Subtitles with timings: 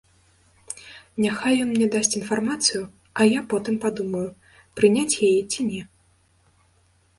[1.23, 2.81] Няхай ён мне дасць інфармацыю,
[3.19, 4.25] а я потым падумаю,
[4.81, 5.81] прыняць яе ці не.